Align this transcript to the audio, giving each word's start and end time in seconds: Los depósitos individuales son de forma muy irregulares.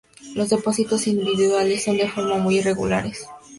Los 0.33 0.49
depósitos 0.49 1.05
individuales 1.05 1.83
son 1.83 1.95
de 1.95 2.09
forma 2.09 2.39
muy 2.39 2.57
irregulares. 2.57 3.27